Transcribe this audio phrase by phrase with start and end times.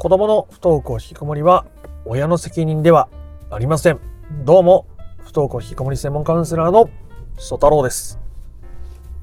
[0.00, 1.66] 子供の不登校引きこもりは
[2.06, 3.10] 親の責任では
[3.50, 4.00] ありません。
[4.46, 4.86] どうも、
[5.18, 6.88] 不登校引きこもり専門カウンセラーの
[7.36, 8.18] 曽太郎です。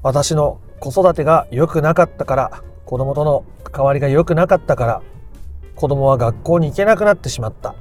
[0.04, 5.02] 私の子育てが良くなかったから、子供との関わりが良くなかったから、
[5.74, 7.74] 子供は学校に行けなくなってしまった。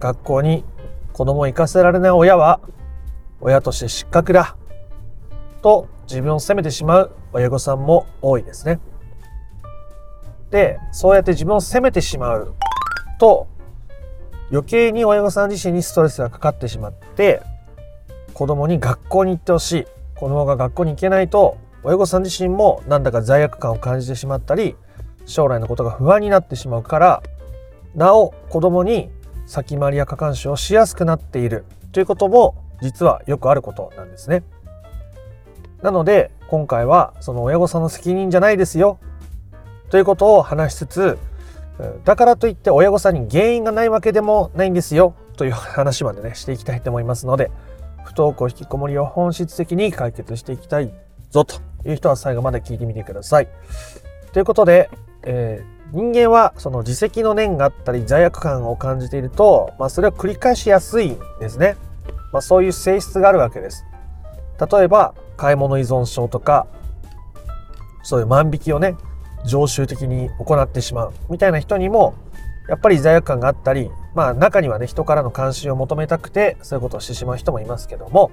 [0.00, 0.64] 学校に
[1.12, 2.60] 子供を行かせられない親は、
[3.42, 4.56] 親として失格だ。
[5.60, 8.80] と自分を責めてしまう親御さんも多いですね。
[10.50, 12.54] で、そうやって自分を責めてしまう
[13.18, 13.48] と、
[14.50, 17.42] 余計に親御さん自身にストレスがかかってしまって、
[18.34, 19.86] 子供に学校に行ってほしい。
[20.14, 24.76] 子供が学校に行けないと、親御さん自身もなんだか罪悪感を感じてしまったり、
[25.24, 27.22] 将来のことが不安になってしまうから、
[27.94, 29.10] なお子供に
[29.46, 34.42] 先回りや過干渉をしやすくなっているということも実はよくあることなんですね。
[35.82, 38.98] なので今回はその親御さんの責任じゃないですよ
[39.90, 41.18] ということを話しつつ
[42.04, 47.50] だからといって親御さんに原因がないわけでもないんですよという話までねしていきたいと思いますので
[48.04, 50.92] 不登校引きこもりを本質的に解決していきたい
[51.30, 53.48] ぞという人は最後まで聞いてみてください。
[54.32, 54.90] ということで、
[55.24, 61.76] えー、人間はその自責の念があったり罪悪感を感じていると、まあ、それを繰り返しやすいんですね。
[62.32, 63.84] まあ、そういう性質があるわけです。
[64.70, 66.66] 例えば買い物依存症とか
[68.02, 68.94] そういう万引きをね
[69.46, 72.14] 常習的に行ってしまうみたいな人にも
[72.68, 78.30] やっぱり罪悪感があったりまあ中にはね人からの関心を求めたくてそういうことをしてしまう人もいますけども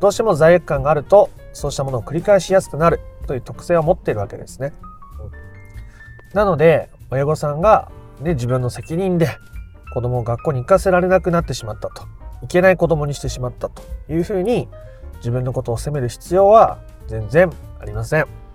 [0.00, 4.72] どうしても罪悪感があるとそうしたものを繰り返しやすくなるという特性を持っているわけですね。
[6.34, 7.90] なので親御さんが、
[8.20, 9.28] ね、自分の責任で
[9.94, 12.02] 子供を学校に行かせられなくなってしまったと
[12.42, 14.68] いけない子供にしてしまったというふうに
[15.18, 18.45] 自分のことを責める必要は全然ありません。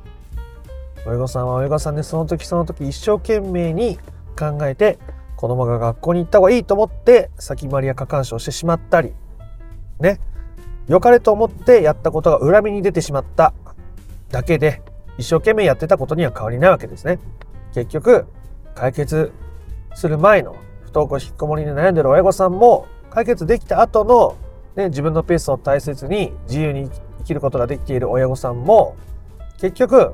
[1.05, 3.97] 親御さんは親御さんでその時その時一生懸命に
[4.37, 4.99] 考えて
[5.35, 9.13] 子供が学校に行った方がいいと思って先回りや過干渉してしまったり
[9.99, 10.19] ね
[10.87, 13.53] 良かれと思ってやったことが恨みに出てしまった
[14.29, 14.81] だけで
[15.17, 17.19] 一生懸命やってたことには変わりないわけですね。
[17.73, 18.25] 結局
[18.75, 19.31] 解決
[19.93, 24.37] する前の不登校引きこもりに悩んでる親御さんも解決できた後の
[24.75, 26.89] ね、自分のペースを大切に自由に
[27.19, 28.95] 生きることができている親御さんも
[29.59, 30.13] 結局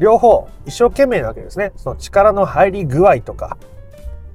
[0.00, 1.72] 両方一生懸命なわけですね。
[1.76, 3.56] その力の入り具合とか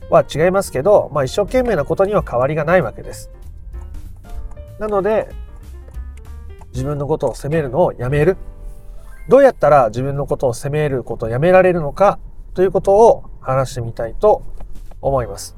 [0.10, 3.32] は違いますけど、まあ、一生懸命なことには変わりがないわけです。
[4.80, 5.30] なので
[6.74, 8.38] 自分のことを責めるのをやめる。
[9.30, 12.20] どうやったら自分のことを責めることをやめられるのか
[12.54, 14.44] ということを話してみたいと
[15.00, 15.56] 思います。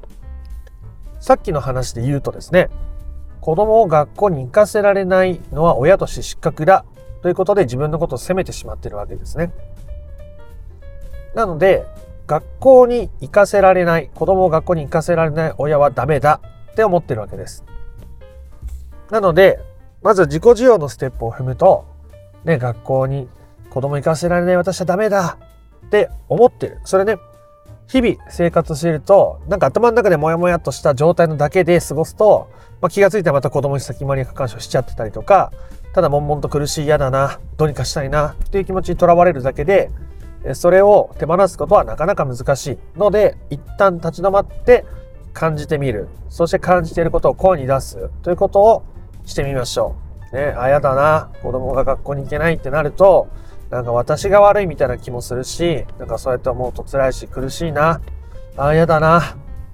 [1.18, 2.68] さっきの話で言うとですね、
[3.40, 6.84] 子供を学校に行かせられないのは親として失格だ
[7.22, 9.52] ということで自分のことを責めてしまっているわけですね。
[11.34, 11.84] なので、
[12.26, 16.40] 学校に行かせられない、子供を学校に行かせられない親はダメだ
[16.72, 17.64] って思ってるわけです。
[19.10, 19.60] なので、
[20.02, 21.84] まず自己需要のステップを踏むと、
[22.44, 23.28] ね、学校に
[23.70, 25.38] 子供行かせられない私はダメだ
[25.86, 26.80] って思ってる。
[26.84, 27.16] それね、
[27.86, 32.48] 日々生活していると、なんか頭の中でモヤモヤっとした状態のだけで過ごすと、
[32.80, 35.52] まあ、気がついたらまた子供に先回り過干渉しちゃってたりとか、
[35.94, 39.90] ただ悶々と苦しい嫌だな、どうにかしたいなっていう気持ちにとらわれるだけで、
[40.52, 44.84] それを手放すことはなかなか難しいので、一旦立ち止まって
[45.32, 46.08] 感じてみる。
[46.28, 48.82] そして感じていることを声に出すということを
[49.24, 49.96] してみましょ
[50.32, 50.36] う。
[50.36, 53.28] ね、あ、やだな、子供が学校に行けないってなると、
[53.70, 58.00] なんか私が悪いみたいな気もするし、なんかそうやって思うと辛いし苦しいな、
[58.56, 59.22] あ、やだな、っ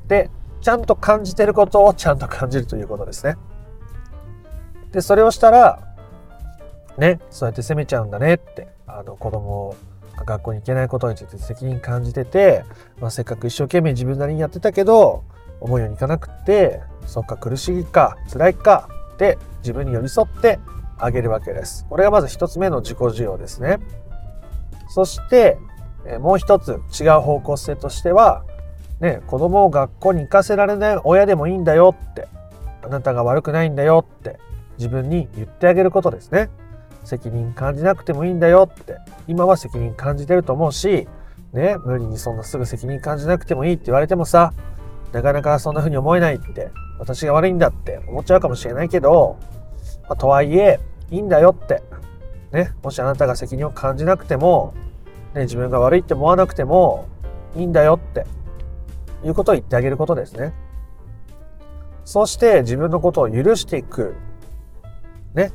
[0.07, 3.37] てちゃんと感じてることをちゃんと感じるということですね。
[4.93, 5.81] で、それをしたら、
[6.99, 9.77] ね、そうやって責めちゃうんだねって、あの子供が
[10.25, 12.65] 学校に行けないことについて責任感じてて、
[13.01, 15.25] まあ、せっかく一生懸命自分なりにやってたけど、
[15.61, 20.59] 思うようにいかなくって、そっか苦しいか辛いかって自分に寄り添って
[20.99, 21.87] あげるわけです。
[21.89, 23.79] これがまず一つ目の自己需要ですね。
[24.89, 25.59] そして、
[26.21, 28.45] もう一つ違う方向性としては、
[29.01, 32.29] ね、子供を学校に行かせられない親でもいいんだよって、
[32.83, 34.39] あなたが悪くないんだよって
[34.79, 36.51] 自分に言ってあげることですね。
[37.05, 41.09] 責任感じなくてもいいんだよって、今は責任感じてると思うし、
[41.53, 44.53] ね、無理にそんなすぐ責任感じなくてもいいって言われてもさ、
[45.13, 49.39] なかなかそんな風に思えないって、私が悪いんだって思っちゃうかもしれないけど、
[50.03, 50.79] まあ、とはいえ、
[51.11, 51.83] いいんだよって。
[52.53, 54.75] ね、もしあなたが責任を感じなくても、
[55.35, 57.07] ね、自分が悪いって思わなくても
[57.57, 58.27] いいんだよって
[59.25, 60.53] いうことを言ってあげることですね。
[62.05, 64.15] そして自分のことを許していく。
[65.35, 65.53] ね。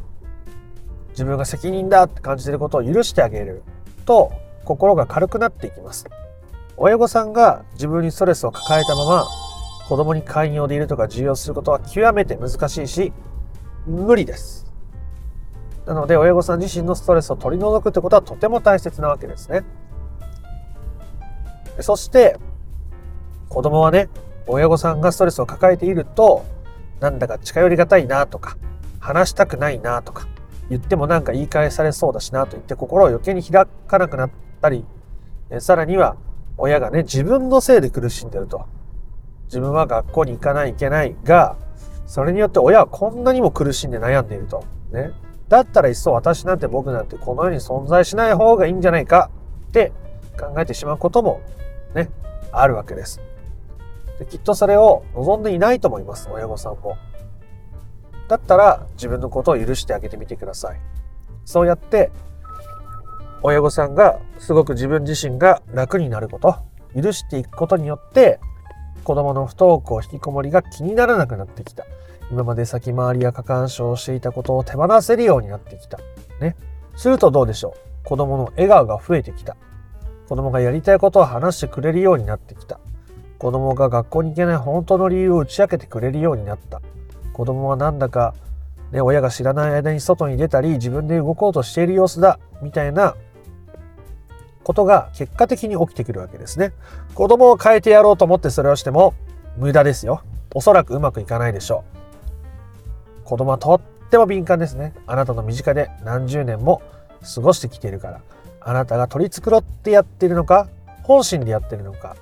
[1.15, 3.63] 自分が責任だって感じてることを許してあげる
[4.05, 4.33] と
[4.65, 6.05] 心が軽くなっていきます。
[6.77, 9.25] 親御さんが自分にストレスを抱えたまま
[9.87, 13.13] 子供に寛容でいるとか重要することは極めて難しいし
[13.87, 14.65] 無理です。
[15.85, 19.63] なので親御さん自身のストレスを取り除くってことはとても大切なわけですね。
[21.79, 22.37] そして
[23.47, 24.09] 子供はね
[24.47, 26.45] 親御さんがストレスを抱えていると
[26.99, 28.57] なんだか近寄りがたいなとか
[28.99, 30.27] 話したくないなとか
[30.69, 34.31] 言ってもなんか言い返されそうだしなと言って心を余計に開かなくなっ
[34.61, 34.85] たり
[35.59, 36.17] さらには
[36.57, 38.65] 親がね自分のせいで苦しんでると。
[39.45, 41.55] 自分は学校に行かないといけないが
[42.07, 44.63] それによって親はこんなにも苦しんで悩んでいると。
[44.91, 45.11] ね。
[45.47, 49.29] だったらいっそ私なんて僕なんてこの世に存在しない方がいいんじゃないか
[49.67, 49.91] って
[50.39, 51.41] 考えてしまうことも
[51.93, 52.09] ね
[52.51, 53.21] あるわけです。
[54.19, 56.97] できっとそれを望んでいないと思います親御さんも。
[58.27, 60.79] だったら自分のことを許してあげてみてください。
[61.45, 62.11] そうやって
[63.43, 66.55] 親御さんがすごく自分自身が楽になること
[66.99, 68.39] 許していくことによって
[69.03, 71.85] 子供の不登校引きこもりが気にならなくなってきた。
[72.31, 75.99] 今まで先回りや過干渉をしていたことを手放せるようになってきた。
[76.41, 76.55] ね。
[76.95, 78.07] するとどうでしょう？
[78.07, 79.55] 子供の笑顔が増えてきた。
[80.27, 82.79] 子供がやりたいことを話してくれるようになってきた。
[83.37, 86.81] 子供が学校に行けない本当の理由を打ち明けてくれるようになった。
[87.35, 88.33] 子供はなんだか、
[88.93, 93.17] ね、親が知らない間に外に出たり自分で動こうとしている様子だみたいな
[94.63, 96.71] ことが結果的に起きてくるわけですね。
[97.13, 99.13] 子供を変えてやろうと思ってそれをしても
[99.57, 100.21] 無駄ですよ。
[100.53, 101.83] おそらくうまくいかないでしょ
[103.21, 103.25] う。
[103.25, 104.93] 子供はとっても敏感ですね。
[105.05, 106.81] あなたの身近で何十年も
[107.35, 108.21] 過ごしてきているから。
[108.61, 110.69] あなたが取り繕ってやってるのか
[111.03, 112.15] 本心でやってるのか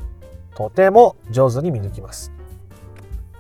[0.56, 2.31] とても上手に見抜きます。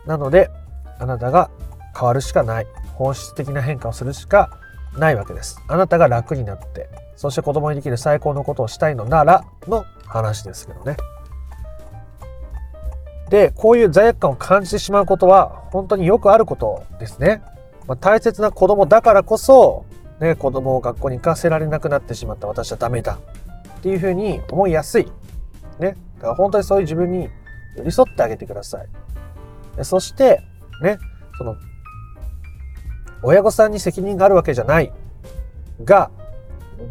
[0.05, 0.51] なので
[0.99, 1.49] あなたが
[1.97, 2.67] 変わるしかない。
[2.95, 4.49] 本質的な変化をするしか
[4.97, 5.59] ないわけです。
[5.67, 10.97] あなたが楽になってそして子供にできる最高のことをしたいのならの話ですけどね。
[13.29, 17.41] でこういう罪悪感を感じてしまうことは本当によくあることですね、
[17.87, 19.85] まあ、大切な子供だからこそ、
[20.19, 23.17] ね、子供を学校に行かせられなくなってしまった私はダメだ
[23.79, 25.11] っていうふうに思いやすい。
[25.79, 25.97] ね。
[26.17, 27.29] だから本当にそういう自分に
[27.75, 28.87] 寄り添ってあげてください。
[29.83, 30.41] そして、
[30.81, 30.99] ね、
[31.37, 31.55] その、
[33.23, 34.91] 親御さんに責任があるわけじゃない
[35.83, 36.11] が、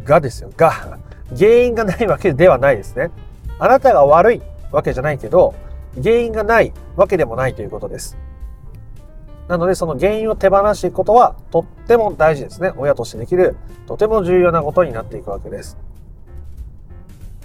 [0.03, 0.51] がですよ。
[0.57, 0.99] が、
[1.37, 3.11] 原因がないわけではないですね。
[3.59, 4.41] あなたが悪い
[4.71, 5.53] わけじゃないけど、
[6.01, 8.17] 原因がないわけでもないということです。
[9.47, 12.73] なので、その原因を手放していくことはとっても大事ですね。
[12.77, 13.55] 親としてできる
[13.85, 15.77] とても重要なことになっていくわけです。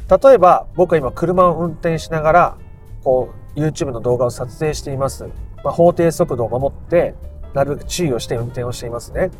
[0.09, 2.59] 例えば僕は今車を運転しながら
[3.05, 5.25] こう YouTube の動画を撮影しています、
[5.63, 7.15] まあ、法定速度を守って
[7.55, 9.31] なるべく注意をして運転をしていますね。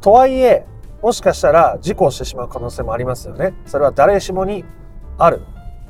[0.00, 0.66] とはいえ
[1.02, 3.54] もしかしたら事故をしてしまう可能性もありますよね。
[3.66, 4.64] それは誰しもに
[5.18, 5.42] ある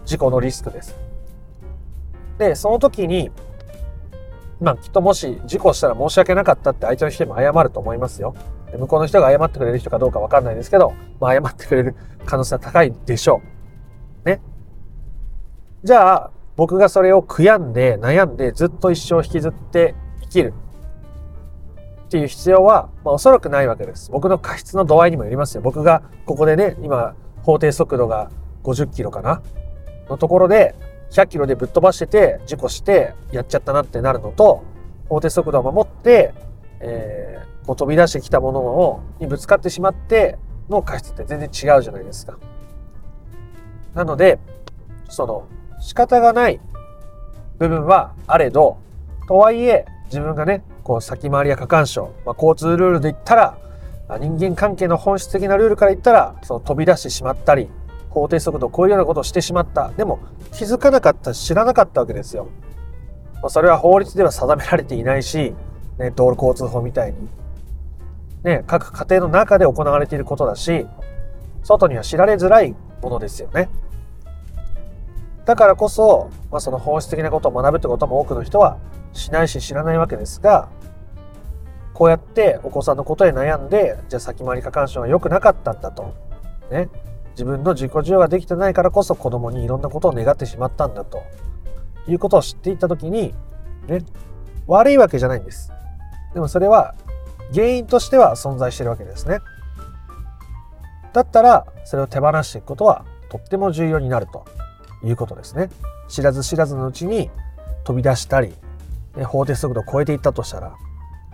[0.04, 0.96] 事故のリスクです。
[2.38, 3.30] でその時に
[4.60, 8.34] まあきっともし事故したら申し訳なかったって相手の人にも謝ると思いますよ。
[8.78, 13.42] 向こうの人が謝ってくれる人かどうかわかんないですけど、まあ、謝ってくれる可能性は高いでしょ
[14.24, 14.28] う。
[14.28, 14.40] ね。
[15.84, 20.54] じゃあ、僕がそれを悔やんで、悩んで、ずっと一生引きずって生きる。
[22.12, 24.10] っていう必要は、まあ、おそらくないわけです。
[24.10, 25.62] 僕の過失の度合いにもよりますよ。
[25.62, 28.30] 僕がここでね、今、法定速度が
[28.64, 29.42] 50キロかな？
[30.10, 30.74] のところで、
[31.10, 34.62] 100キロでぶっ飛ばしてて、事故してやっちゃったなってなるのと、
[35.08, 36.34] 法定速度を守って、
[36.80, 40.38] えー、こう飛び出してきたものをにぶつかってしまって
[40.68, 42.38] の過失って全然違うじゃないですか。
[43.94, 44.38] なので、
[45.08, 45.48] その
[45.80, 46.60] 仕方がない
[47.58, 48.76] 部分はあれど、
[49.28, 53.58] とはいえ自分がね、こう先回りや過干渉、まあ、交通ルールで言ったら、
[54.18, 57.70] 人間関係の本質的なルールから言ったら、その飛び出してしまったり、
[58.10, 59.90] 法定速度を超えるようなことをしてしまった。
[59.96, 60.18] でも
[60.52, 62.48] 気づかなかった、知らなかったわけですよ。
[63.34, 65.54] まあ、それは法律では定められていないし、
[65.98, 67.28] ね、道路交通法みたいに、
[68.44, 70.86] ね、各家庭の中で行われていることだし、
[71.62, 73.68] 外には知られづらいものですよね。
[75.44, 78.78] だからこそ、まあ、その本質的なことを学ぶってことも多くの人は
[79.12, 80.68] しないし知らないわけですが、
[81.94, 86.14] こうやってお子さんのことへ悩んで、じゃあ先回り過干渉は良くなかったんだと。
[86.70, 86.88] ね。
[87.32, 91.22] 自分の自己需要ができてないからこそ子供にいろんなことを願ってしまったんだと。
[92.06, 93.34] いうことを知っていったときに、
[93.86, 94.00] ね、
[94.66, 95.72] 悪いわけじゃないんです。
[96.34, 96.94] でもそれは
[97.54, 99.38] 原因としては存在してるわけですね。
[101.12, 104.44] だったらそれを手放していくことはとっても重要になると
[105.04, 105.70] いうことですね。
[106.08, 107.30] 知らず知らずのうちに
[107.84, 108.54] 飛び出したり、
[109.24, 110.76] 法定速度を超えていったとしたら、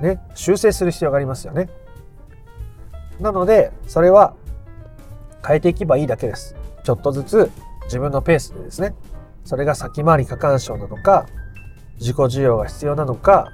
[0.00, 1.68] ね、修正する必要がありますよね。
[3.20, 4.35] なのでそれは
[5.47, 6.54] 変えていけばいいだけです。
[6.85, 7.50] ちょっとずつ
[7.85, 8.94] 自分のペースでですね、
[9.44, 11.26] それが先回り過干渉なのか、
[11.99, 13.50] 自己需要が必要なのか、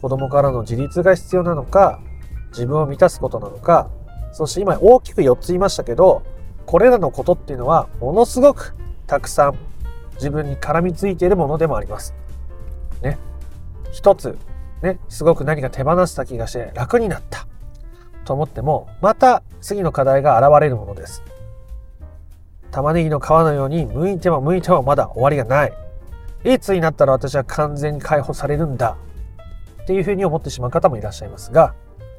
[0.00, 2.00] 子供からの自立が必要なのか、
[2.50, 3.90] 自分を満たすことなのか、
[4.32, 6.22] そして今大きく4つ言いましたけど、
[6.66, 8.74] これらのことっていうのはものすごく
[9.06, 9.58] たくさん
[10.14, 12.14] 自分に絡みついているものでもあります。
[13.02, 13.18] ね。
[13.94, 14.36] 一つ、
[14.82, 17.46] ね、すごく何か手放した気がして楽になった
[18.24, 21.22] と思っても、また次の課題が現れるものです。
[22.72, 25.72] 玉ねぎの皮のように剥いても剥いてもまだ終わりがない。
[26.44, 28.96] いつになったら私は完全に解放されるんだ
[29.82, 31.74] っていうふうに思ってしまう方もいらっしゃいますが、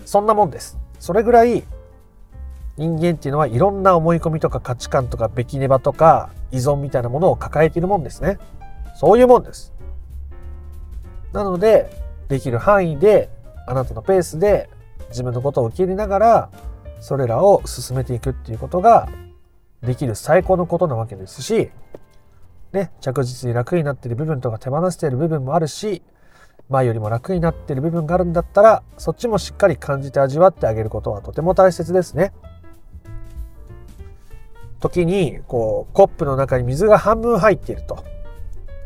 [0.05, 0.79] そんなもんです。
[0.99, 1.65] それぐらい
[2.77, 8.37] 人間っていうのはいろんな思い込みとか価値観とかべきねばとか依存みたいなものを抱えているもんですね。
[8.95, 9.74] そういうもんです。
[11.35, 11.89] なので、
[12.29, 13.29] できる範囲で、
[13.67, 14.69] あなたのペースで
[15.09, 16.49] 自分のことを受け入れながら、
[16.99, 19.09] それらを進めていくっていうことが
[19.83, 21.69] できる最高のことなわけですし、
[22.73, 26.01] ね、着実に楽になっている部分とか手放している部分もあるし、
[26.69, 32.33] 前よりも楽になっている部分があるんだったら、そっちもしっかり感じて味わってあげることはとても大切ですね。
[34.79, 38.03] 時に、こう、コップの中に水が半分入っていると。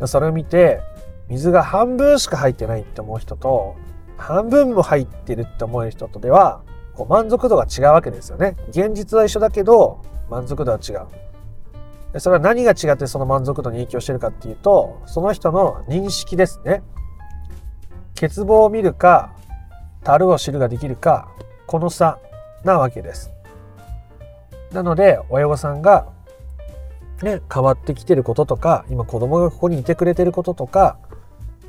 [0.07, 0.81] それを見て、
[1.29, 3.75] 水が半分しか入ってないって思う人と、
[4.17, 6.61] 半分も入ってるって思える人とでは、
[6.93, 8.55] こう満足度が違うわけですよね。
[8.69, 12.19] 現実は一緒だけど、満足度は違う。
[12.19, 16.81] それは何が違ってその満足度に影響してるかっていうと、その人の認識ですね。
[18.19, 19.31] 欠乏を見るか、
[20.03, 21.29] 樽を知るができるか、
[21.67, 22.17] この差
[22.63, 23.31] なわけです。
[24.73, 26.07] なので、親御さんが、
[27.21, 30.97] ね、変わってきてることとか、今子供がここにいてくれてることとか、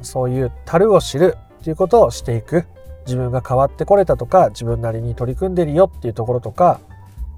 [0.02, 2.64] そういう樽を知るっていうことをしていく。
[3.06, 6.80] 自分が変わってこれたとか、自分なりに取り組んでるよっていうところとか、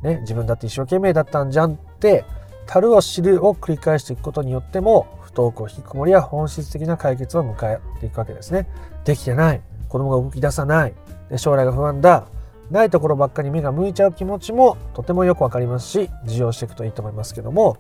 [0.03, 2.25] ね、自分だって一生懸命だったんじゃんって、
[2.67, 8.69] 樽を知るを繰り返していくことによっても、不登校、引きこもりは本質的な解決を迎えていくわけですね。
[9.05, 9.61] できてない。
[9.89, 10.95] 子供が動き出さない。
[11.31, 12.27] で将来が不安だ。
[12.71, 17.77] ないところばっかり目が向いちゃう気持ちもとてもよくわかりますし、受容していくといいと思いますけども、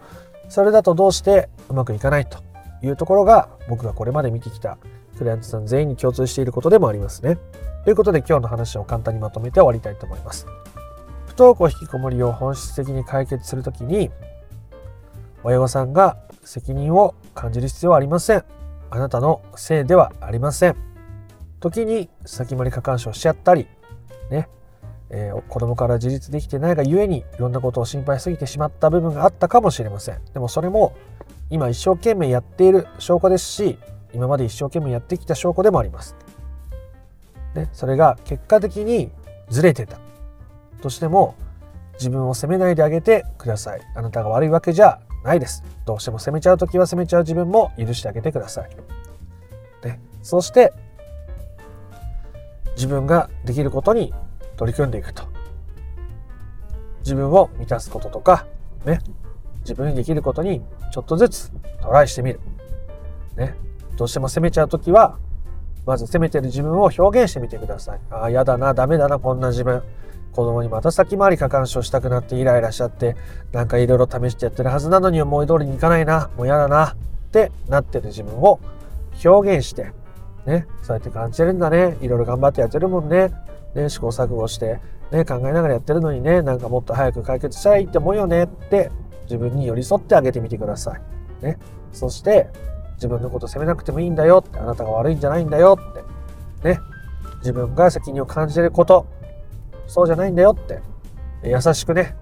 [0.49, 2.39] それだとどうしてうまくいかないと
[2.83, 4.79] いうところが僕がこれまで見てきた
[5.17, 7.39] クライアントさん全員に共通していることでもありますね。
[7.85, 10.47] ということで今日の話を簡単にまとめて終わりたいと思います。
[11.27, 14.11] 不登校引きこもりを本質的に解決するときに、
[15.43, 18.45] 親御さんが責任を感じる必要はありません。
[18.91, 20.77] あなたのせいではありません。
[21.61, 23.67] 時に先回り過干渉しちゃったり、
[24.31, 24.49] ね、
[25.11, 30.21] えー、子供から自立できてないがゆえにいろんなことを心配しすぎてしまった部分があったかもしれません。
[30.35, 30.95] でもそれも
[31.53, 33.79] 今一生懸命やっている証拠ですし、
[34.15, 36.17] 今まで一生懸命やってきた証拠でもあります。
[37.55, 39.11] ね、それが結果的に
[39.51, 39.99] ずれてた
[40.81, 41.35] としても
[41.99, 43.83] 自分を責めないであげてください。
[43.95, 45.63] あなたが悪いわけじゃないです。
[45.85, 48.71] どうしても責めちゃう時は責めちゃう自分も許してあげてください。
[49.85, 50.73] ね、そして
[52.77, 54.15] 自分ができることに
[54.57, 55.25] 取り組んでいくと。
[57.01, 58.47] 自分を満たすこととか、
[58.87, 59.01] ね、
[59.62, 62.40] 自分にできることにちょっとずつトライしてみる。
[63.37, 63.54] ね、
[63.97, 65.19] どうしても責めちゃうときは、
[65.87, 68.00] まず責めてる自分を表現してみてください。
[68.11, 69.83] ああ、やだな、ダメだな、こんな自分。
[70.33, 73.16] 子供にまた先回り過干渉したくなってイライラしちゃって、
[73.52, 76.95] なんかいろいろ試してやってるはずなのに思い通りにいかないな、もうやだな、っ
[77.33, 78.59] てなってる自分を
[79.25, 79.92] 表現して、
[80.47, 81.97] ね、そうやって感じてるんだね。
[82.00, 83.33] いろいろ頑張ってやってるもんね。
[83.75, 88.90] ね、試行錯誤して、ね、考えながらやってるのにね、なんかもっと早く解決したらいいって思うよねって
[89.33, 91.01] 自分に寄り添ってあげてみてください。
[91.43, 91.59] ね。
[91.91, 92.51] そして、
[92.97, 96.79] 自分のこと責めなくてもいいんだよって、あなたが悪いんじゃないんだよって、ね。
[97.39, 99.07] 自分が責任を感じてること、
[99.87, 100.83] そうじゃないんだよって、
[101.45, 102.15] 優しくね、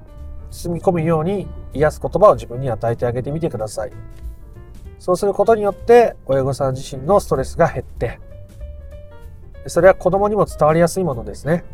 [0.51, 3.93] 包み込むように癒す言葉を自分に与えてあげてみてください。
[5.01, 8.21] そうすることによって、親御さん自身のストレスが減って、
[9.67, 11.65] それは子供にも伝わりやすいものですね。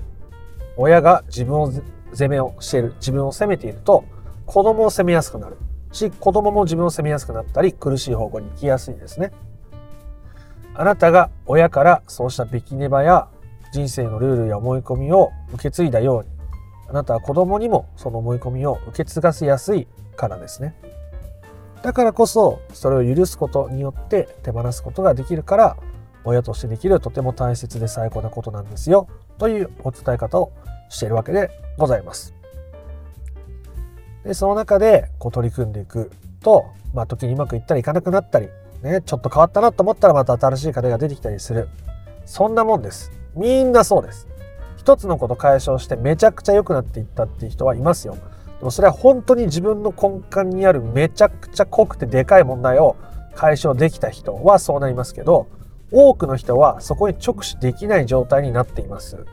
[0.78, 1.71] 親が自分を
[2.14, 4.05] 責めをしている、自分を責めていると、
[4.47, 5.57] 子供を責めやすくなる
[5.93, 9.33] し、子供も自分を責めやすくなったり、苦しい方向に行きやすいですね。
[10.75, 13.29] あなたが親からそうしたべきねばや
[13.73, 16.29] 人生のルールや思い込みを受け継いだように、
[16.88, 20.75] あなたは子供にもその思い込みを受け継がせやすいからですね。
[21.83, 25.76] だからこそ、それを許すことによって手放すことができるから、
[26.25, 30.53] 親としてできるとても大切で最高なことなんですよというお伝え方を
[30.88, 32.36] しているわけでございます。
[34.26, 36.11] でその中でこう取り組んでいく
[36.42, 38.49] と、まあ、時にうまくいったりいかなくなったり、
[38.83, 41.68] ね、ちょっと変わったなと思ったらまた新しい課題が出てきたりする。
[42.25, 43.12] そんなもんです。
[43.37, 44.26] みんなそうです。
[44.76, 48.16] 一つのこと解消してめちゃくちゃ良くなっていったっていう人はいますよ。
[48.59, 52.97] でもそれは本当に自分の根幹にあるめちゃくちゃ濃くてでかい問題を
[53.37, 55.47] 解消できた人はそうなりますけど、
[55.92, 59.25] 多くの人はそこに直視できない状態になっています。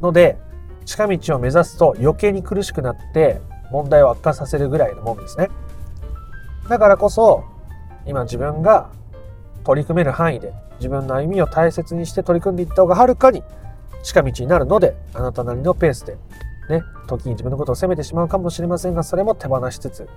[0.00, 0.38] ので、
[0.84, 3.40] 近道を目指すと余計に苦しくなって
[3.72, 5.48] 問題を悪化させるぐらいのもんですね。
[6.68, 7.44] だからこそ、
[8.06, 8.90] 今自分が
[9.64, 13.42] 取り組める範囲で自分の歩みを大切にして取り組んでいった方がはるかに
[14.02, 16.16] 近道になるので、あなたなりのペースで、
[16.68, 20.08] ね、時に自分のことを責めてしまうかもしれませんが、それも手放しつつ、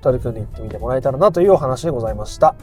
[0.00, 2.54] 取り組んでいってみてもらえたらなというお話でございました。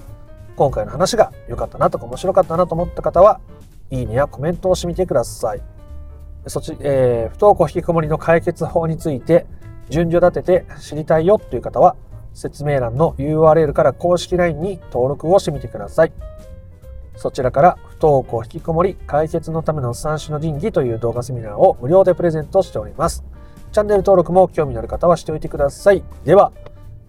[0.55, 3.39] 今回の話が良かったなとか面白かったなと思った方は、
[3.91, 5.61] いいねやコメントをしてみてください。
[6.47, 9.45] そち、えー、不登校引きこもりの解決法について、
[9.89, 11.96] 順序立てて知りたいよという方は、
[12.34, 16.13] 説明欄の URL から公式 LINE に登録をしてみてください。
[17.15, 23.25] そちらから不登校引きこもり解決のための三種の神器という動画セミナーを無料でプレゼントしております。
[23.72, 26.03] チャンネル登録も興味のある方はしておいてください。
[26.24, 26.53] では、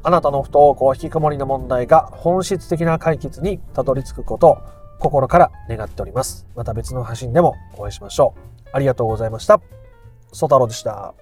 [0.03, 4.59] あなたの不登校引きこもりの問題が本質的な解決にたどり着くことを
[4.99, 6.47] 心から願っております。
[6.57, 8.69] また別の配信でもお会いしましょう。
[8.73, 9.61] ありがとうございました。
[10.33, 11.20] ソ太郎でした。